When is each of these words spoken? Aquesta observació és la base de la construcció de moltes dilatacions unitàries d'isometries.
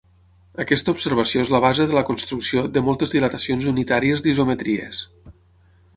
Aquesta 0.61 0.93
observació 0.93 1.43
és 1.43 1.51
la 1.57 1.59
base 1.67 1.85
de 1.91 1.95
la 1.97 2.03
construcció 2.09 2.63
de 2.79 2.85
moltes 2.89 3.15
dilatacions 3.19 3.71
unitàries 3.75 4.29
d'isometries. 4.29 5.07